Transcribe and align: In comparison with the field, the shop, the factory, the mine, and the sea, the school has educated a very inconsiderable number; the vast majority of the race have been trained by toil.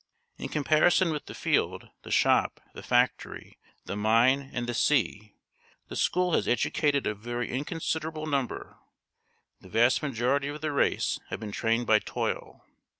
In 0.39 0.49
comparison 0.49 1.11
with 1.11 1.27
the 1.27 1.35
field, 1.35 1.91
the 2.01 2.09
shop, 2.09 2.59
the 2.73 2.81
factory, 2.81 3.59
the 3.85 3.95
mine, 3.95 4.49
and 4.51 4.65
the 4.65 4.73
sea, 4.73 5.35
the 5.89 5.95
school 5.95 6.33
has 6.33 6.47
educated 6.47 7.05
a 7.05 7.13
very 7.13 7.51
inconsiderable 7.51 8.25
number; 8.25 8.79
the 9.59 9.69
vast 9.69 10.01
majority 10.01 10.47
of 10.47 10.59
the 10.61 10.71
race 10.71 11.19
have 11.29 11.39
been 11.39 11.51
trained 11.51 11.85
by 11.85 11.99
toil. 11.99 12.65